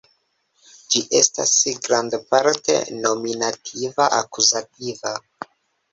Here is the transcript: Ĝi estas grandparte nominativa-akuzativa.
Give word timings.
Ĝi 0.93 1.01
estas 1.19 1.51
grandparte 1.83 2.79
nominativa-akuzativa. 3.05 5.17